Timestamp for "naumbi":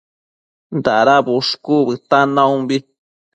2.35-2.77